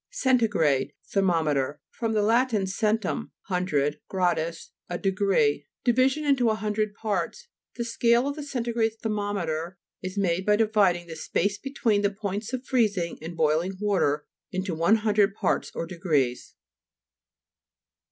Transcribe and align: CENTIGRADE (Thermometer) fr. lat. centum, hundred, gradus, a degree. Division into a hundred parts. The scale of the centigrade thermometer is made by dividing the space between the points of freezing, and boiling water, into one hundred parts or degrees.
CENTIGRADE 0.09 0.93
(Thermometer) 1.13 1.79
fr. 1.91 2.07
lat. 2.07 2.49
centum, 2.49 3.29
hundred, 3.41 3.99
gradus, 4.09 4.69
a 4.89 4.97
degree. 4.97 5.67
Division 5.83 6.25
into 6.25 6.49
a 6.49 6.55
hundred 6.55 6.95
parts. 6.95 7.49
The 7.75 7.85
scale 7.85 8.27
of 8.27 8.35
the 8.35 8.41
centigrade 8.41 8.93
thermometer 8.99 9.77
is 10.01 10.17
made 10.17 10.43
by 10.43 10.55
dividing 10.55 11.05
the 11.05 11.15
space 11.15 11.59
between 11.59 12.01
the 12.01 12.09
points 12.09 12.51
of 12.51 12.65
freezing, 12.65 13.19
and 13.21 13.37
boiling 13.37 13.73
water, 13.79 14.25
into 14.51 14.73
one 14.73 14.95
hundred 15.05 15.35
parts 15.35 15.71
or 15.75 15.85
degrees. 15.85 16.55